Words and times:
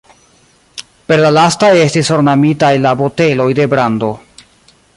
Per 1.11 1.17
la 1.23 1.29
lastaj 1.35 1.69
estis 1.81 2.09
ornamitaj 2.17 2.73
la 2.87 2.95
boteloj 3.03 3.47
de 3.61 3.69
brando. 3.75 4.11